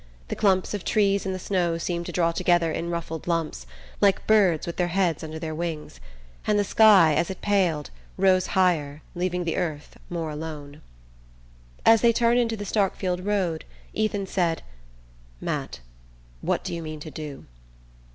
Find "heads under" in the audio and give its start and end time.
4.87-5.37